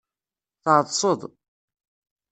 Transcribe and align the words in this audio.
Tɛeḍseḍ. 0.63 1.21